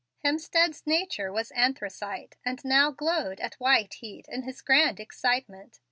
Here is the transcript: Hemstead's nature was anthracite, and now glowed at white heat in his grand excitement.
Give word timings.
Hemstead's 0.25 0.87
nature 0.87 1.31
was 1.31 1.51
anthracite, 1.51 2.35
and 2.43 2.65
now 2.65 2.89
glowed 2.89 3.39
at 3.39 3.59
white 3.59 3.93
heat 3.93 4.27
in 4.27 4.41
his 4.41 4.63
grand 4.63 4.99
excitement. 4.99 5.79